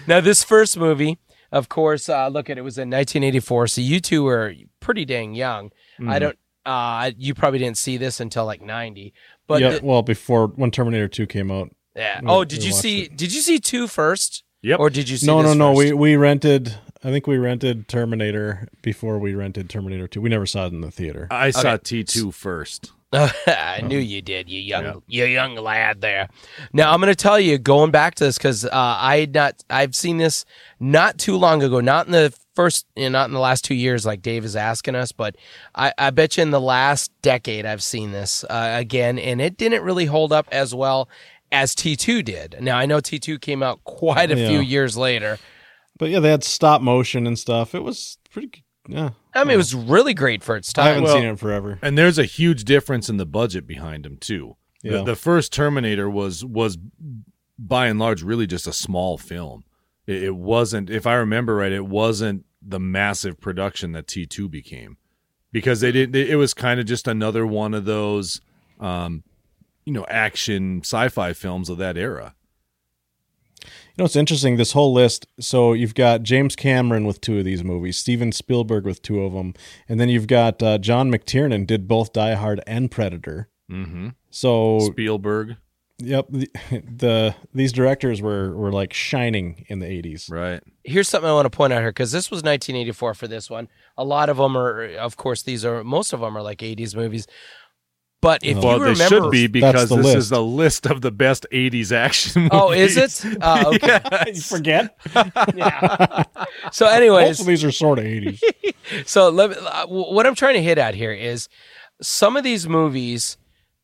[0.07, 1.19] Now this first movie,
[1.53, 3.67] of course, uh, look at it was in 1984.
[3.69, 5.67] So you two were pretty dang young.
[6.01, 6.09] Mm-hmm.
[6.11, 6.39] I don't.
[6.65, 9.15] Uh, you probably didn't see this until like 90.
[9.47, 11.71] But yeah, the- well, before when Terminator Two came out.
[11.95, 12.21] yeah.
[12.21, 13.03] we- Oh, did you see?
[13.03, 13.17] it.
[13.17, 14.43] Did you see two first?
[14.63, 14.81] Yep.
[14.81, 15.27] Or did you see?
[15.27, 15.73] No, no, this no.
[15.73, 15.99] We first?
[15.99, 16.75] we rented.
[17.05, 20.21] I think we rented Terminator before we rented Terminator Two.
[20.21, 21.29] We never saw it in the theater.
[21.31, 22.91] I saw T2 first.
[23.13, 26.29] I knew you did, you young, you young lad there.
[26.73, 29.63] Now I'm going to tell you, going back to this because uh, I had not,
[29.71, 30.45] I've seen this
[30.81, 33.75] not too long ago, not in the first, you know, not in the last two
[33.75, 35.37] years, like Dave is asking us, but
[35.75, 39.57] I, I bet you in the last decade I've seen this uh, again, and it
[39.57, 41.09] didn't really hold up as well
[41.53, 42.57] as T2 did.
[42.61, 44.49] Now I know T2 came out quite a Yeah.
[44.49, 45.39] few years later.
[45.99, 47.75] But yeah, they had stop motion and stuff.
[47.75, 48.65] It was pretty.
[48.89, 50.85] Yeah, I mean, it was really great for its time.
[50.85, 51.79] I haven't Well- seen it in forever.
[51.83, 54.57] And there's a huge difference in the budget behind them too.
[54.83, 55.03] The, Yeah.
[55.03, 56.79] the first Terminator was was
[57.59, 59.65] by and large really just a small film.
[60.07, 64.99] It, it wasn't, if I remember right, it wasn't the massive production that T2 became
[65.53, 66.15] because they didn't.
[66.15, 68.41] It was kind of just another one of those,
[68.79, 69.25] um,
[69.85, 72.35] you know, action sci-fi films of that era.
[73.97, 74.57] You know, it's interesting.
[74.57, 75.27] This whole list.
[75.41, 79.33] So you've got James Cameron with two of these movies, Steven Spielberg with two of
[79.33, 79.55] them,
[79.89, 83.49] and then you've got uh, John McTiernan did both Die Hard and Predator.
[83.71, 84.11] Mm-hmm.
[84.29, 85.57] So Spielberg,
[85.99, 90.29] yep, the, the these directors were were like shining in the eighties.
[90.31, 90.63] right?
[90.87, 93.69] here's something I want to point out here because this was 1984 for this one.
[93.97, 96.95] A lot of them are, of course, these are most of them are like 80s
[96.95, 97.27] movies.
[98.23, 100.17] But if well, you they should be because this list.
[100.17, 102.51] is the list of the best '80s action movies.
[102.53, 103.25] oh, is it?
[103.41, 104.01] Uh, okay.
[104.27, 104.49] Yes.
[104.49, 104.97] Forget.
[105.55, 106.23] yeah.
[106.73, 108.43] So, Most anyways, of these are sort of eighties.
[109.05, 111.49] so let me, uh, what I'm trying to hit at here is
[112.01, 113.37] some of these movies.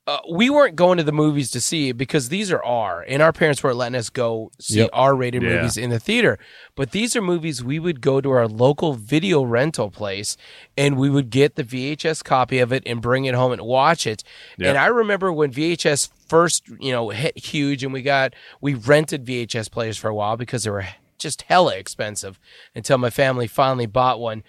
[0.04, 3.22] Uh, we weren't going to the movies to see it because these are R, and
[3.22, 4.90] our parents weren't letting us go see Yep.
[4.92, 5.48] R-rated Yeah.
[5.50, 6.40] movies in the theater.
[6.74, 10.36] But these are movies we would go to our local video rental place,
[10.76, 14.04] and we would get the VHS copy of it and bring it home and watch
[14.04, 14.24] it.
[14.58, 14.70] Yep.
[14.70, 19.24] And I remember when VHS first, you know, hit huge, and we got we rented
[19.24, 20.86] VHS players for a while because they were
[21.18, 22.40] just hella expensive
[22.74, 24.42] until my family finally bought one.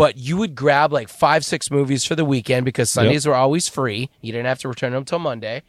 [0.00, 3.68] But you would grab like five, six movies for the weekend because Sundays were always
[3.68, 4.08] free.
[4.22, 5.62] You didn't have to return them till Monday.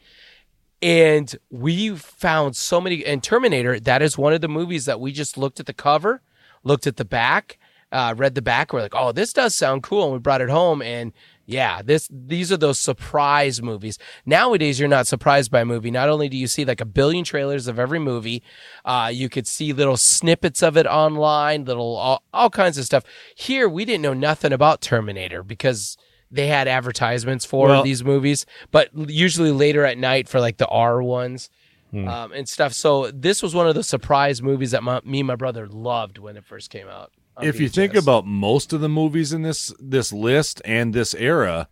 [0.80, 3.04] And we found so many.
[3.04, 6.22] And Terminator, that is one of the movies that we just looked at the cover,
[6.64, 7.58] looked at the back,
[7.92, 8.72] uh, read the back.
[8.72, 10.04] We're like, oh, this does sound cool.
[10.04, 10.80] And we brought it home.
[10.80, 11.12] And
[11.46, 13.98] yeah, this these are those surprise movies.
[14.24, 15.90] Nowadays, you're not surprised by a movie.
[15.90, 18.42] Not only do you see like a billion trailers of every movie,
[18.84, 23.04] uh, you could see little snippets of it online, little all, all kinds of stuff.
[23.34, 25.96] Here, we didn't know nothing about Terminator because
[26.30, 30.68] they had advertisements for Well- these movies, but usually later at night for like the
[30.68, 31.50] R ones.
[31.94, 32.72] Um, and stuff.
[32.72, 36.16] So this was one of the surprise movies that my, me and my brother loved
[36.16, 37.12] when it first came out.
[37.40, 41.68] If you think about most of the movies in this this list and this era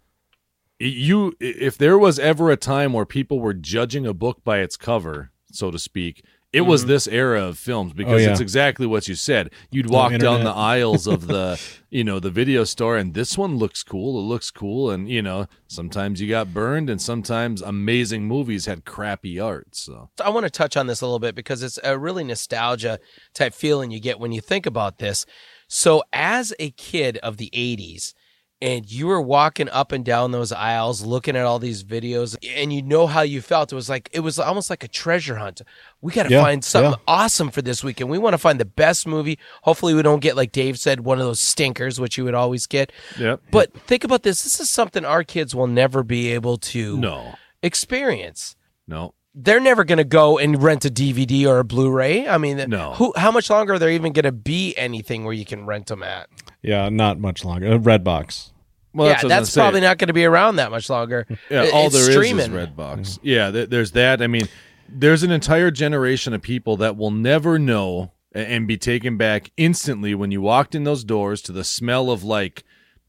[0.78, 4.76] you if there was ever a time where people were judging a book by its
[4.76, 6.90] cover so to speak it was mm-hmm.
[6.90, 8.30] this era of films because oh, yeah.
[8.30, 10.44] it's exactly what you said you'd walk down internet.
[10.44, 11.60] the aisles of the
[11.90, 15.22] you know the video store and this one looks cool it looks cool and you
[15.22, 20.44] know sometimes you got burned and sometimes amazing movies had crappy art so I want
[20.44, 22.98] to touch on this a little bit because it's a really nostalgia
[23.34, 25.26] type feeling you get when you think about this.
[25.68, 28.12] So, as a kid of the 80s,
[28.62, 32.72] and you were walking up and down those aisles looking at all these videos, and
[32.72, 33.72] you know how you felt.
[33.72, 35.62] It was like, it was almost like a treasure hunt.
[36.02, 36.96] We got to Yeah, find something yeah.
[37.08, 38.10] awesome for this weekend.
[38.10, 39.38] We want to find the best movie.
[39.62, 42.66] Hopefully, we don't get, like Dave said, one of those stinkers, which you would always
[42.66, 42.92] get.
[43.18, 46.98] yep But think about this this is something our kids will never be able to
[46.98, 52.26] no experience no they're never going to go and rent a DVD or a Blu-ray.
[52.26, 52.94] I mean, No.
[52.94, 53.12] Who?
[53.16, 56.02] How much longer are there even going to be anything where you can rent them
[56.02, 56.28] at?
[56.62, 57.72] Yeah, not much longer.
[57.72, 58.50] Uh, Redbox.
[58.92, 61.26] well yeah, what I was that's probably not going to be around that much longer.
[61.50, 62.52] Yeah, It- all it's there is streaming.
[62.52, 63.18] is Redbox.
[63.22, 64.20] Yeah, th- there's that.
[64.22, 64.48] I mean,
[64.88, 70.14] there's an entire generation of people that will never know and be taken back instantly
[70.14, 72.62] when you walked in those doors to the smell of like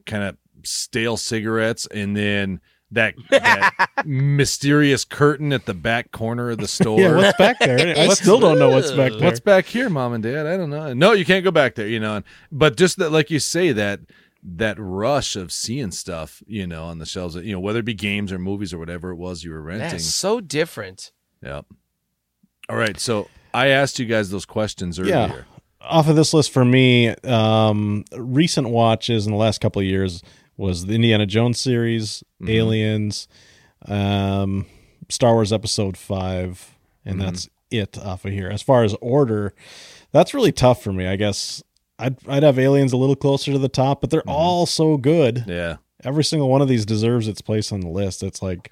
[0.05, 2.59] kind of stale cigarettes and then
[2.91, 6.99] that, that mysterious curtain at the back corner of the store.
[6.99, 7.79] Yeah, what's back there?
[7.97, 9.21] I still don't know what's back there.
[9.21, 10.45] What's back here, mom and dad?
[10.47, 10.93] I don't know.
[10.93, 12.17] No, you can't go back there, you know.
[12.17, 14.01] And- But just that, like you say, that
[14.43, 17.93] that rush of seeing stuff, you know, on the shelves, you know, whether it be
[17.93, 19.89] games or movies or whatever it was you were renting.
[19.89, 21.11] That's so different.
[21.43, 21.65] Yep.
[22.69, 25.13] All right, so I asked you guys those questions earlier.
[25.13, 25.41] Yeah.
[25.81, 30.23] Off of this list for me, um, recent watches in the last couple of years
[30.61, 32.49] was the Indiana Jones series, mm-hmm.
[32.51, 33.27] Aliens,
[33.87, 34.65] um,
[35.09, 37.25] Star Wars Episode Five, and mm-hmm.
[37.25, 38.49] that's it off of here.
[38.49, 39.53] As far as order,
[40.11, 41.07] that's really tough for me.
[41.07, 41.63] I guess
[41.97, 44.29] I'd I'd have Aliens a little closer to the top, but they're mm-hmm.
[44.29, 45.45] all so good.
[45.47, 45.77] Yeah.
[46.03, 48.23] Every single one of these deserves its place on the list.
[48.23, 48.71] It's like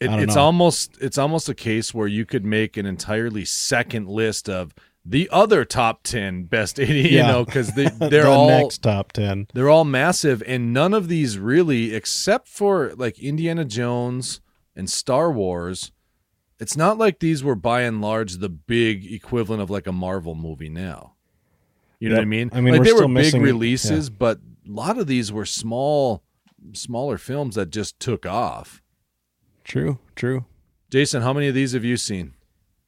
[0.00, 0.42] It, it's know.
[0.42, 5.28] almost it's almost a case where you could make an entirely second list of the
[5.32, 7.26] other top 10 best 80, you Yeah.
[7.32, 9.46] know, cuz they they're the all next top ten.
[9.54, 14.40] They're all massive, and none of these really, except for like Indiana Jones
[14.76, 15.92] and Star Wars,
[16.58, 20.34] it's not like these were by and large the big equivalent of like a Marvel
[20.34, 21.14] movie now.
[21.98, 22.50] You know what I mean?
[22.52, 25.44] I mean, like we're they were big missing- releases, but a lot of these were
[25.46, 26.22] small,
[26.72, 28.82] smaller films that just took off.
[29.64, 30.44] True, true.
[30.90, 32.34] Jason, how many of these have you seen?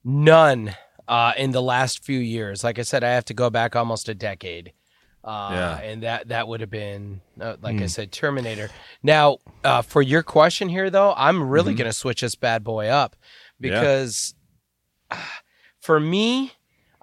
[0.05, 0.75] None
[1.12, 2.64] uh, in the last few years.
[2.64, 4.72] Like I said, I have to go back almost a decade.
[5.22, 5.79] Uh, Yeah.
[5.88, 7.83] And that, that would have been, uh, like Hmm.
[7.85, 8.70] I said, Terminator.
[9.03, 11.48] Now, uh, for your question here, though, I'm Mm-hmm.
[11.57, 13.14] really going to switch this bad boy up
[13.61, 13.70] Yeah.
[13.70, 14.35] because
[15.11, 15.40] ah,
[15.81, 16.53] for me,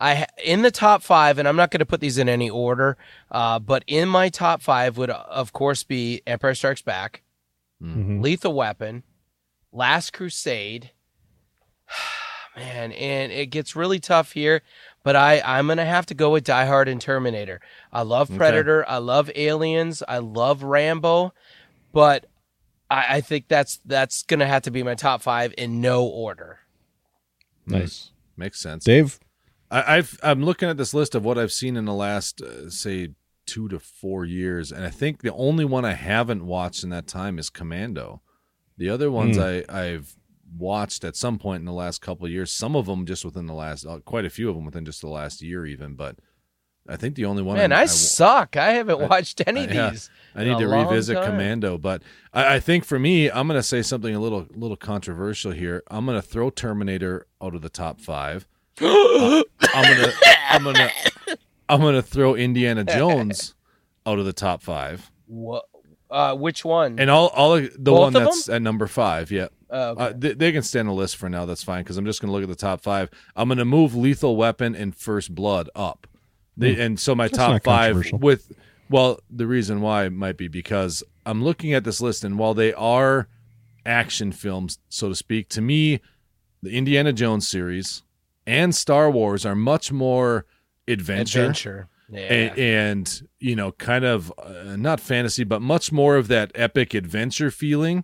[0.01, 2.97] I in the top five, and I'm not going to put these in any order,
[3.31, 7.21] uh, but in my top five would, uh, of course, be Empire Strikes Back,
[7.83, 8.21] Mhm.
[8.23, 9.03] Lethal Weapon,
[9.71, 10.91] Last Crusade.
[12.59, 14.61] Man, and it gets really tough here,
[15.03, 17.61] but I I'm gonna have to go with Die Hard and Terminator.
[17.91, 21.33] I love Predator, I love Aliens, I love Rambo,
[21.93, 22.25] but
[22.91, 26.59] I, I think that's that's gonna have to be my top five in no order.
[27.65, 28.83] Nice, Makes sense.
[28.83, 29.19] Dave.
[29.71, 32.69] I, I've I'm looking at this list of what I've seen in the last uh,
[32.69, 33.09] say
[33.45, 37.07] two to four years, and I think the only one I haven't watched in that
[37.07, 38.21] time is Commando.
[38.77, 40.15] The other ones I I've
[40.57, 42.51] watched at some point in the last couple of years.
[42.51, 45.01] Some of them just within the last, uh, quite a few of them within just
[45.01, 45.95] the last year, even.
[45.95, 46.17] But
[46.88, 48.57] I think the only one Man, I, I, suck.
[48.57, 49.89] I haven't watched any of yeah.
[49.91, 50.09] these.
[50.33, 51.31] I need to revisit time.
[51.31, 52.01] Commando, but
[52.33, 55.83] I, I think for me, I'm going to say something a little little controversial here.
[55.89, 58.47] I'm going to throw Terminator out of the top five.
[58.81, 60.13] Uh, I'm gonna
[60.49, 60.91] I'm gonna
[61.67, 63.53] I'm gonna throw Indiana Jones
[64.05, 65.65] out of the top five, What?
[66.09, 66.97] Uh, which one?
[66.99, 69.29] and all all the Both one of that's at number five.
[69.31, 70.03] Yeah, Uh, okay.
[70.03, 71.45] uh, they, they can stay on the list for now.
[71.45, 73.09] That's fine because I'm just gonna look at the top five.
[73.35, 76.07] I'm gonna move Lethal Weapon and First Blood up
[76.57, 78.51] They, and so my That's top five with
[78.89, 82.73] well, the reason why might be because I'm looking at this list, and while they
[82.73, 83.27] are
[83.85, 85.99] action films, so to speak, to me,
[86.63, 88.01] the Indiana Jones series
[88.47, 90.45] and Star Wars are much more
[90.87, 91.87] adventure, Adventure.
[92.11, 92.19] Yeah.
[92.55, 96.93] a- and, you know, kind of uh, not fantasy, but much more of that epic
[96.93, 98.03] adventure feeling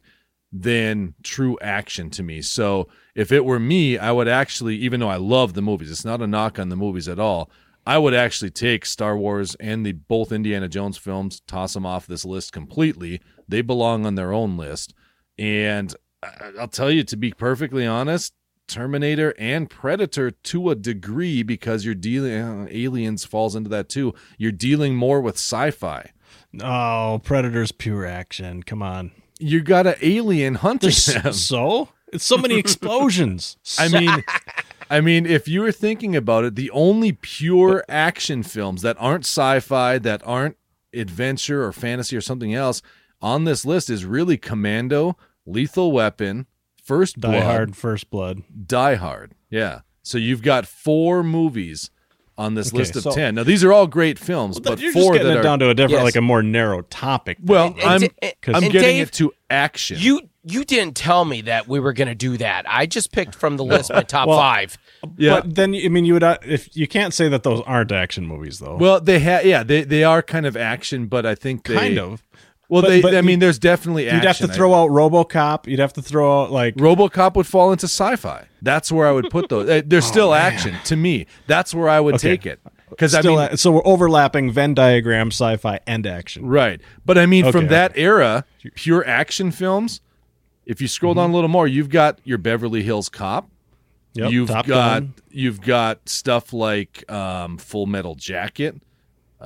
[0.52, 2.42] than true action to me.
[2.42, 6.06] So if it were me, I would actually, even though I love the movies, it's
[6.06, 7.50] not a knock on the movies at all.
[7.86, 12.08] I would actually take Star Wars and the both Indiana Jones films, toss them off
[12.08, 13.22] this list completely.
[13.48, 14.94] They belong on their own list.
[15.38, 15.94] And
[16.60, 18.34] I'll tell you, to be perfectly honest,
[18.68, 24.14] Terminator and Predator to a degree, because you're dealing, uh, Aliens falls into that too.
[24.38, 26.12] You're dealing more with sci fi.
[26.62, 28.64] Oh, Predator's pure action.
[28.64, 29.12] Come on.
[29.40, 31.34] You got an alien hunting There's them.
[31.34, 33.58] so it's so many explosions.
[33.78, 34.24] I mean,
[34.90, 39.26] I mean, if you were thinking about it, the only pure action films that aren't
[39.26, 40.58] sci-fi, that aren't
[40.94, 42.82] adventure or fantasy or something else
[43.22, 46.46] on this list is really Commando, Lethal Weapon,
[46.86, 48.44] First Die Hard, First Blood.
[48.68, 49.34] Die Hard.
[49.50, 49.80] Yeah.
[50.04, 51.90] So you've got four movies
[52.38, 53.36] on this Okay, list of so- 10.
[53.36, 55.60] Now these are all great films, but You're just four getting that it are down
[55.60, 56.04] to a different, Yes.
[56.04, 57.38] like a more narrow topic.
[57.44, 59.98] well, And- I'm and- and- I'm and getting Dave, it to action.
[60.00, 62.66] You you didn't tell me that we were going to do that.
[62.70, 64.78] I just picked from the list my top Well, five.
[65.18, 65.40] yeah.
[65.42, 68.28] But then, I mean, you would uh, if you can't say that those aren't action
[68.28, 68.76] movies, though.
[68.78, 71.98] well, they have yeah, they they are kind of action, but I think they kind
[71.98, 72.22] of.
[72.68, 75.68] Well, But- they but I mean there's definitely You'd have to throw out RoboCop.
[75.68, 78.46] You'd have to throw out like RoboCop would fall into sci-fi.
[78.62, 79.70] That's where I would put those.
[79.70, 81.28] Uh, There's still action to me.
[81.48, 82.30] That's where I would Oh, Okay.
[82.30, 82.60] take it.
[82.90, 86.46] Because I mean, so we're overlapping Venn diagram, sci-fi, and action.
[86.46, 86.80] right.
[87.06, 90.02] But I mean, from Okay, that era, pure action films.
[90.66, 91.20] If you scroll Mm-hmm.
[91.22, 93.50] down a little more, you've got your Beverly Hills Cop.
[94.14, 95.14] Yep, you've got Gun.
[95.30, 98.76] you've got stuff like um, Full Metal Jacket.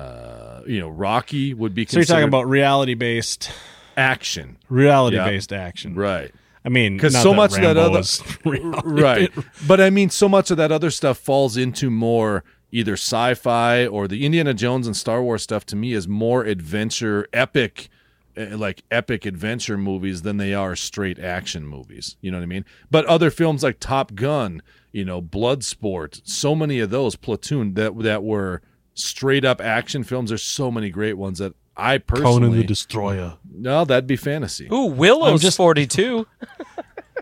[0.00, 1.86] Uh, you know, Rocky would be.
[1.86, 3.50] So you're talking about reality-based,
[3.96, 6.32] action, reality-based action, right?
[6.64, 8.02] I mean, because so much of that other-
[8.84, 9.30] right.
[9.66, 14.06] But i mean so much of that other stuff falls into more either sci-fi or
[14.06, 17.88] the indiana jones and star wars stuff to me is more adventure epic
[18.36, 22.16] uh, like epic adventure movies than they are straight action movies.
[22.20, 22.64] You know what i mean?
[22.90, 24.60] But other films like top gun
[24.92, 28.60] you know bloodsport so many of those platoon that that were
[29.02, 33.38] straight up action films there's so many great ones that i personally Conan the Destroyer.
[33.52, 36.26] no that'd be fantasy Ooh, Willow's just- forty two.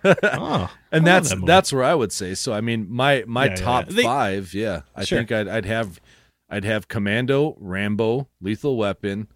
[0.04, 1.46] Oh, and I love that's that movie.
[1.46, 2.34] that's where I would say.
[2.34, 3.96] So I mean, my my Yeah, yeah, top yeah.
[3.96, 5.18] They- five, yeah, I Sure.
[5.18, 6.00] think I'd I'd have
[6.48, 9.26] I'd have Commando, Rambo, Lethal Weapon,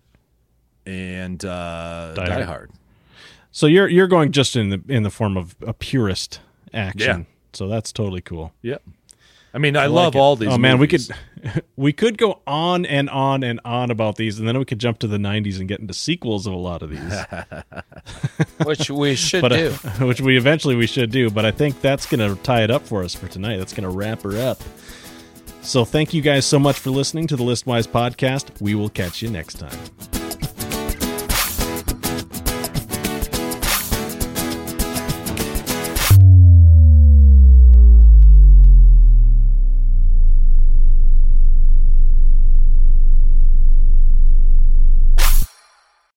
[0.87, 2.47] and uh, Die Die, Hard.
[2.47, 2.71] Hard.
[3.51, 6.41] So you're you're going just in the in the form of a purist
[6.73, 7.21] action.
[7.21, 7.25] Yeah.
[7.53, 8.53] So that's totally cool.
[8.63, 8.83] Yep.
[9.55, 10.19] I mean, I, like love it.
[10.19, 10.49] all these.
[10.49, 11.03] Oh man, we could
[11.77, 14.99] we could go on and on and on about these, and then we could jump
[15.01, 17.45] to the '90s and get into sequels of a lot of these,
[18.67, 19.75] which we should but do.
[19.85, 21.31] uh, which we eventually we should do.
[21.31, 23.59] But I think that's gonna tie it up for us for tonight.
[23.59, 24.63] That's gonna wrap her up.
[25.61, 28.61] So thank you guys so much for listening to the Listwise podcast.
[28.61, 30.22] We will catch you next time.